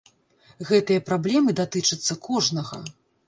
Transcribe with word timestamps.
Гэтыя 0.69 1.03
праблемы 1.09 1.55
датычацца 1.61 2.13
кожнага. 2.27 2.83